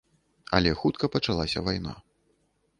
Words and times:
Але 0.59 0.71
хутка 0.79 1.11
пачалася 1.17 1.65
вайна. 1.71 1.93